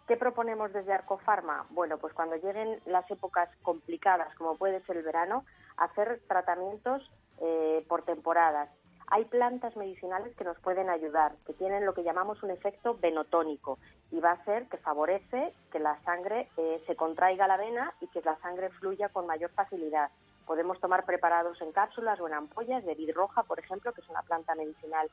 [0.07, 1.67] ¿Qué proponemos desde Arcofarma?
[1.71, 5.45] Bueno, pues cuando lleguen las épocas complicadas, como puede ser el verano,
[5.77, 8.69] hacer tratamientos eh, por temporadas.
[9.09, 13.79] Hay plantas medicinales que nos pueden ayudar, que tienen lo que llamamos un efecto venotónico
[14.11, 18.09] y va a ser que favorece que la sangre eh, se contraiga la vena y
[18.09, 20.11] que la sangre fluya con mayor facilidad.
[20.45, 24.09] Podemos tomar preparados en cápsulas o en ampollas de vid roja, por ejemplo, que es
[24.09, 25.09] una planta medicinal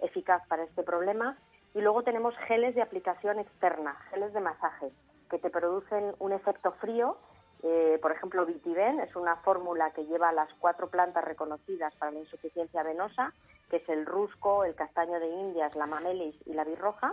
[0.00, 1.38] eficaz para este problema.
[1.74, 4.90] Y luego tenemos geles de aplicación externa, geles de masaje,
[5.30, 7.16] que te producen un efecto frío.
[7.62, 12.20] Eh, por ejemplo, Vitiven es una fórmula que lleva las cuatro plantas reconocidas para la
[12.20, 13.32] insuficiencia venosa,
[13.68, 17.12] que es el rusco, el castaño de Indias, la mamelis y la birroja,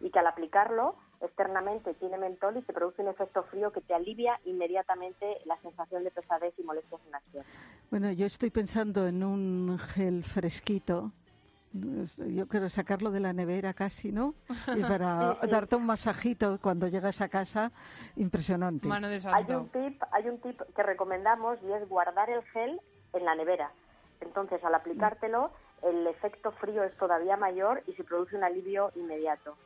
[0.00, 3.94] y que al aplicarlo externamente tiene mentol y te produce un efecto frío que te
[3.94, 7.52] alivia inmediatamente la sensación de pesadez y molestias en las piernas.
[7.90, 11.12] Bueno, yo estoy pensando en un gel fresquito
[11.74, 14.34] Yo quiero sacarlo de la nevera casi, ¿no?
[14.76, 15.50] Y para Sí, sí.
[15.50, 17.72] darte un masajito cuando llegas a casa,
[18.16, 18.88] impresionante.
[18.92, 22.80] Hay un tip, hay un tip que recomendamos y es guardar el gel
[23.14, 23.70] en la nevera.
[24.20, 25.50] Entonces, al aplicártelo,
[25.82, 29.56] el efecto frío es todavía mayor y se produce un alivio inmediato.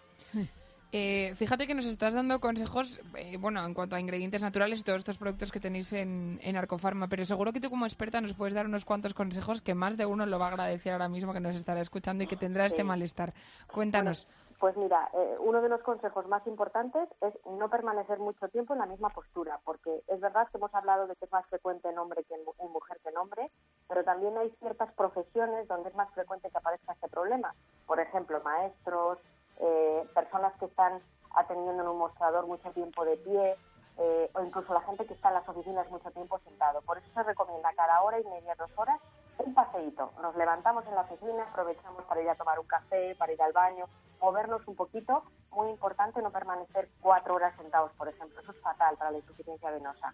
[0.92, 4.84] Eh, fíjate que nos estás dando consejos, eh, bueno, en cuanto a ingredientes naturales y
[4.84, 8.34] todos estos productos que tenéis en, en Arcofarma, pero seguro que tú como experta nos
[8.34, 11.32] puedes dar unos cuantos consejos que más de uno lo va a agradecer ahora mismo
[11.32, 13.34] que nos estará escuchando y que tendrá este malestar.
[13.72, 14.28] Cuéntanos.
[14.58, 18.78] Pues mira, eh, uno de los consejos más importantes es no permanecer mucho tiempo en
[18.78, 21.98] la misma postura, porque es verdad que hemos hablado de que es más frecuente en
[21.98, 23.50] hombre que en, en mujer que en hombre,
[23.86, 27.54] pero también hay ciertas profesiones donde es más frecuente que aparezca este problema.
[27.86, 29.18] Por ejemplo, maestros,
[29.60, 31.00] eh, personas que están
[31.34, 33.56] atendiendo en un mostrador mucho tiempo de pie,
[33.98, 36.82] eh, o incluso la gente que está en las oficinas mucho tiempo sentado.
[36.82, 39.00] Por eso se recomienda cada hora y media, dos horas,
[39.38, 40.12] un paseíto.
[40.20, 43.52] Nos levantamos en la oficina, aprovechamos para ir a tomar un café, para ir al
[43.52, 43.86] baño,
[44.20, 45.22] movernos un poquito.
[45.50, 48.40] Muy importante no permanecer cuatro horas sentados, por ejemplo.
[48.40, 50.12] Eso es fatal para la insuficiencia venosa.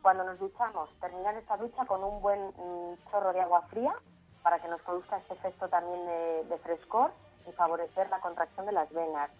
[0.00, 3.94] Cuando nos duchamos, terminar esta ducha con un buen mm, chorro de agua fría
[4.42, 7.12] para que nos produzca este efecto también de, de frescor
[7.46, 9.30] y favorecer la contracción de las venas.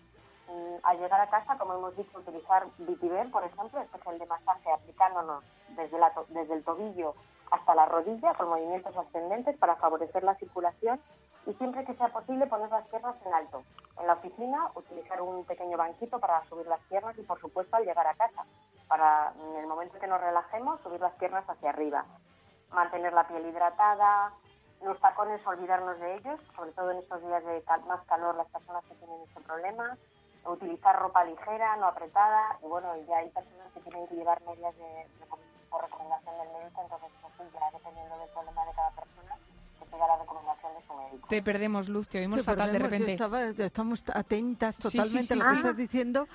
[0.49, 4.27] Mm, Al llegar a casa, como hemos dicho, utilizar Vitiver, por ejemplo, este gel de
[4.27, 5.45] masaje aplicándonos
[5.77, 7.15] desde, la to- desde el tobillo
[7.51, 11.01] hasta la rodilla con movimientos ascendentes para favorecer la circulación
[11.47, 13.63] y siempre que sea posible poner las piernas en alto.
[13.99, 17.85] En la oficina, utilizar un pequeño banquito para subir las piernas y, por supuesto, al
[17.85, 18.45] llegar a casa,
[18.89, 22.05] para en el momento que nos relajemos, subir las piernas hacia arriba.
[22.73, 24.33] Mantener la piel hidratada,
[24.85, 28.49] los tacones, olvidarnos de ellos, sobre todo en estos días de cal- más calor, las
[28.49, 29.97] personas que tienen este problema.
[30.45, 32.59] Utilizar ropa ligera, no apretada.
[32.63, 35.27] Y bueno, ya hay personas que tienen que llevar medias de, de
[35.71, 39.37] por recomendación del médico, entonces pues sí, ya dependiendo del problema de cada persona,
[39.79, 41.29] que siga la recomendación de su médico.
[41.29, 43.13] Te perdemos, Luz, te oímos Te fatal de perdemos, repente.
[43.13, 46.27] estaba- estamos atentas Sí, sí, totalmente sí, a lo que estás diciendo.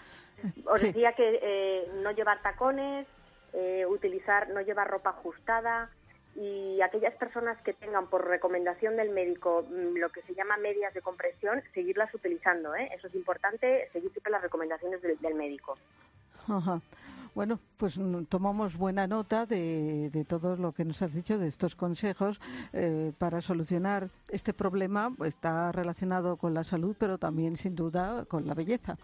[0.72, 0.88] Os Sí.
[0.88, 3.08] decía que eh, no llevar tacones,
[3.54, 5.90] eh, utilizar, no llevar ropa ajustada
[6.36, 10.94] y aquellas personas que tengan por recomendación del médico mm, lo que se llama medias
[10.94, 12.76] de compresión, seguirlas utilizando.
[12.76, 12.90] ¿eh?
[12.94, 15.78] Eso es importante, seguir siempre las recomendaciones del, del médico.
[16.48, 16.82] Ajá.
[17.34, 21.48] Bueno, pues mm, tomamos buena nota de, de todo lo que nos has dicho, de
[21.48, 22.40] estos consejos
[22.74, 25.14] eh, para solucionar este problema.
[25.24, 28.98] Está relacionado con la salud, pero también, sin duda, con la belleza.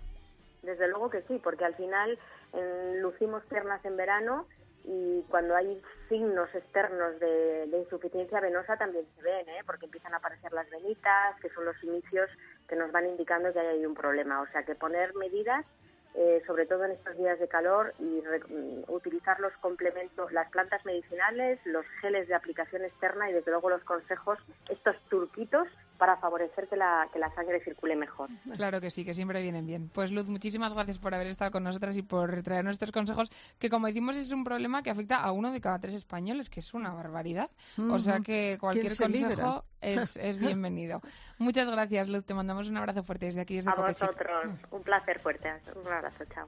[0.63, 2.19] Desde luego que sí, porque al final
[2.53, 4.45] eh, lucimos piernas en verano
[4.83, 9.61] y cuando hay signos externos de, insuficiencia venosa también se ven, ¿eh?
[9.65, 12.29] porque empiezan a aparecer las venitas, que son los inicios
[12.67, 14.41] que nos van indicando que hay un problema.
[14.41, 15.65] O sea que poner medidas,
[16.15, 20.49] eh, sobre todo en estos días de calor, y re- mm, utilizar los complementos, las
[20.49, 24.39] plantas medicinales, los geles de aplicación externa y desde luego los consejos,
[24.69, 25.67] estos turquitos
[26.01, 28.27] para favorecer que la, que la sangre circule mejor.
[28.55, 29.87] Claro que sí, que siempre vienen bien.
[29.87, 33.69] Pues Luz, muchísimas gracias por haber estado con nosotras y por traer nuestros consejos, que
[33.69, 36.73] como decimos es un problema que afecta a uno de cada tres españoles, que es
[36.73, 37.51] una barbaridad.
[37.77, 41.01] O sea que cualquier ¿Quién se consejo es, es bienvenido.
[41.37, 42.25] Muchas gracias, Luz.
[42.25, 44.07] Te mandamos un abrazo fuerte desde aquí, desde A Copechic.
[44.07, 45.53] vosotros, un placer fuerte.
[45.75, 46.47] Un abrazo, chao.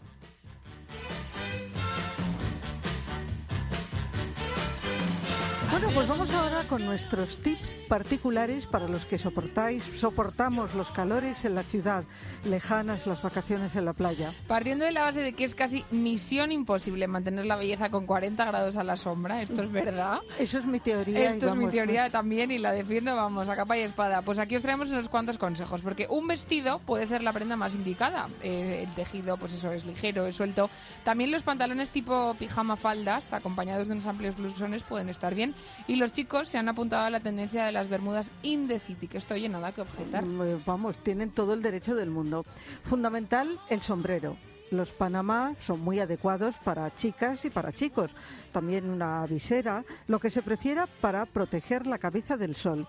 [5.74, 11.46] Bueno, pues vamos ahora con nuestros tips particulares para los que soportáis, soportamos los calores
[11.46, 12.04] en la ciudad,
[12.46, 14.32] lejanas las vacaciones en la playa.
[14.46, 18.46] Partiendo de la base de que es casi misión imposible mantener la belleza con 40
[18.46, 20.20] grados a la sombra, esto es verdad.
[20.38, 21.32] Eso es mi teoría.
[21.32, 24.22] Esto es mi teoría también y la defiendo, vamos, a capa y espada.
[24.22, 27.74] Pues aquí os traemos unos cuantos consejos, porque un vestido puede ser la prenda más
[27.74, 28.30] indicada.
[28.44, 30.70] Eh, el tejido, pues eso, es ligero, es suelto.
[31.04, 35.56] También los pantalones tipo pijama faldas, acompañados de unos amplios blusones, pueden estar bien.
[35.88, 39.34] Y los chicos se han apuntado a la tendencia de las bermudas in que esto
[39.34, 40.24] oye nada que objetar.
[40.24, 42.46] Mm, eh, Vamos, tienen todo el derecho del mundo.
[42.84, 44.38] Fundamental, el sombrero.
[44.72, 48.16] Los Panamá son muy adecuados para chicas y para chicos.
[48.52, 52.88] También una visera, lo que se prefiera para proteger la cabeza del sol.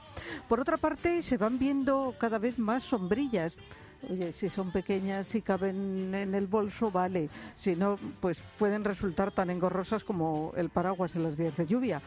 [0.49, 3.53] Por otra parte, se van viendo cada vez más sombrillas.
[4.11, 7.29] Oye, si son pequeñas y caben en el bolso, vale.
[7.59, 12.03] Si no, pues pueden resultar tan engorrosas como el paraguas en los días de lluvia.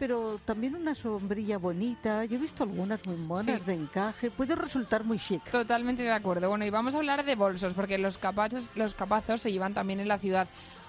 [0.00, 3.64] Pero también una sombrilla bonita, yo he visto algunas muy monas Sí.
[3.66, 5.44] de encaje, puede resultar muy chic.
[5.50, 6.48] Totalmente de acuerdo.
[6.48, 10.00] Bueno, y vamos a hablar de bolsos, porque los capazos, los capazos se llevan también
[10.00, 10.48] en la ciudad.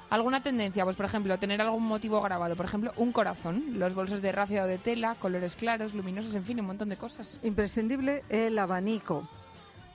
[0.10, 0.84] ¿Alguna tendencia?
[0.86, 2.56] Pues, por ejemplo, tener algún motivo grabado.
[2.56, 6.44] Por ejemplo, un corazón, los bolsos de rafia o de tela, colores claros, luminosos, en
[6.46, 7.38] fin, un montón de cosas.
[7.44, 9.28] Imprescindible el abanico.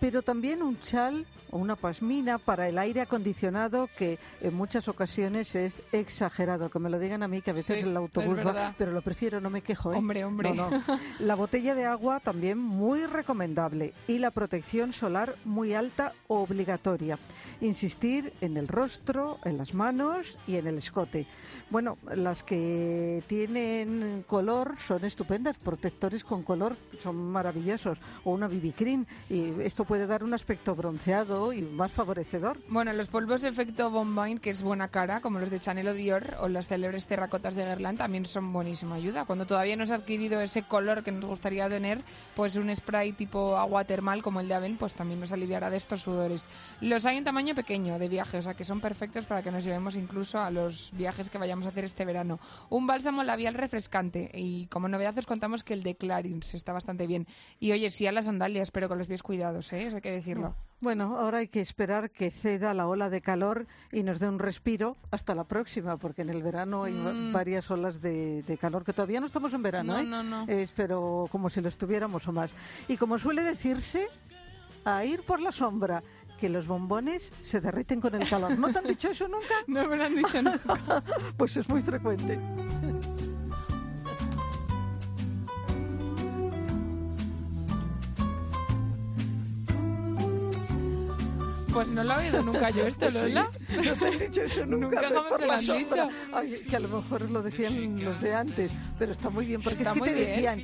[0.00, 5.54] Pero también un chal o una pasmina para el aire acondicionado que en muchas ocasiones
[5.54, 6.70] es exagerado.
[6.70, 9.02] Que me lo digan a mí, que a veces Sí, el autobús va, pero lo
[9.02, 9.92] prefiero, no me quejo.
[9.92, 9.96] ¿eh?
[9.96, 10.54] Hombre, hombre.
[10.54, 10.82] No, no.
[11.20, 17.18] La botella de agua también muy recomendable y la protección solar muy alta obligatoria.
[17.60, 21.26] Insistir en el rostro, en las manos y en el escote.
[21.70, 28.74] Bueno, las que tienen color son estupendas, protectores con color son maravillosos, o una BB
[28.74, 32.58] cream, y esto puede dar un aspecto bronceado y más favorecedor.
[32.68, 36.36] Bueno, los polvos efecto Bombine, que es buena cara, como los de Chanel o Dior,
[36.40, 39.24] o las célebres terracotas de Guerlain, también son buenísima ayuda.
[39.24, 42.00] Cuando todavía no has adquirido ese color que nos gustaría tener,
[42.34, 45.76] pues un spray tipo agua termal como el de Aven, pues también nos aliviará de
[45.76, 46.48] estos sudores.
[46.80, 49.64] Los hay en tamaño pequeño de viaje, o sea que son perfectos para que nos
[49.64, 52.40] llevemos incluso a los viajes que vayamos a hacer este verano.
[52.70, 57.06] Un bálsamo labial refrescante y como novedad os contamos que el de Clarins está bastante
[57.06, 57.26] bien.
[57.60, 59.75] Y oye, sí a las sandalias, pero con los pies cuidados, ¿eh?
[59.84, 60.54] Eso hay que decirlo.
[60.78, 64.38] Bueno, ahora hay que esperar que ceda la ola de calor y nos dé un
[64.38, 67.32] respiro hasta la próxima, porque en el verano hay Mm.
[67.32, 70.04] varias olas de, de calor, que todavía no estamos en verano, No, ¿eh?
[70.04, 70.44] no, no.
[70.48, 72.50] Eh, pero como si lo estuviéramos o más.
[72.88, 74.08] Y como suele decirse,
[74.84, 76.02] a ir por la sombra,
[76.38, 78.58] que los bombones se derriten con el calor.
[78.58, 79.54] ¿No te han dicho eso nunca?
[79.66, 81.02] No me lo han dicho nunca.
[81.38, 82.38] pues es muy frecuente.
[91.76, 93.50] Pues no lo he oído nunca yo esto, Sí, Lola.
[93.84, 94.86] no te han dicho eso nunca.
[94.86, 96.08] Nunca jamás lo han dicho.
[96.32, 99.82] Ay, que a lo mejor lo decían los de antes, pero está muy bien, porque
[99.82, 100.26] Está es que te bien.
[100.30, 100.62] decían,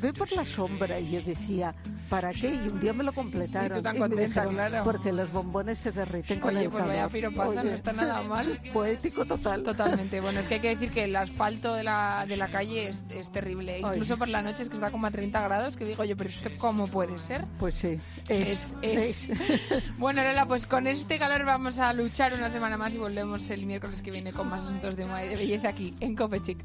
[0.00, 1.76] ve por la sombra, y yo decía,
[2.12, 2.54] ¿para qué?
[2.54, 3.72] Y un día me lo completaron.
[3.72, 4.84] Y tú tan contenta, dijeron, claro.
[4.84, 7.12] porque los bombones se derriten con Oye, el pues vaya calor.
[7.12, 8.60] piropaza, no está nada mal.
[8.70, 9.62] Poético total.
[9.62, 10.20] Totalmente.
[10.22, 13.02] Bueno, es que hay que decir que el asfalto de la, de la calle es,
[13.08, 13.80] es terrible.
[13.80, 16.28] Incluso por la noche es que está como a 30 grados, que digo yo, pero
[16.28, 17.46] esto cómo puede ser.
[17.58, 17.98] Pues sí,
[18.28, 18.76] es.
[18.82, 19.30] Es, es.
[19.98, 23.64] bueno, Lola, pues con este calor vamos a luchar una semana más y volvemos el
[23.66, 26.58] miércoles que viene con más asuntos de moda y de belleza aquí en Copechic.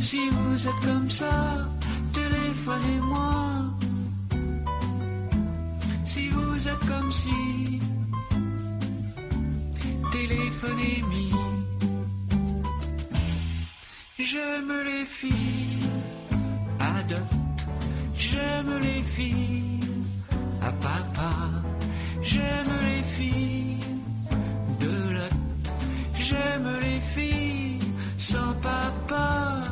[0.00, 1.68] Si vous êtes comme ça,
[2.12, 3.87] téléphonez-moi.
[6.58, 7.78] Vous êtes comme si,
[10.10, 11.44] téléphonez-moi.
[14.18, 15.88] J'aime les filles
[16.80, 17.18] à dot,
[18.16, 19.80] j'aime les filles
[20.60, 21.30] à papa,
[22.22, 23.78] j'aime les filles
[24.80, 25.36] de lot,
[26.18, 27.78] j'aime les filles
[28.16, 29.62] sans papa,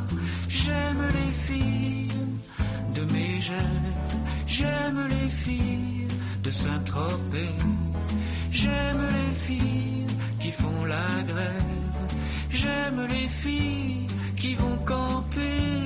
[0.48, 2.12] j'aime les filles
[2.94, 3.92] de Mégève,
[4.46, 5.95] j'aime les filles
[8.52, 10.06] j'aime les filles
[10.40, 12.10] qui font la grève,
[12.50, 15.85] j'aime les filles qui vont camper.